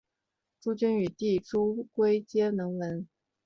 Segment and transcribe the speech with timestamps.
[0.59, 3.07] 朱筠与弟朱圭皆能文。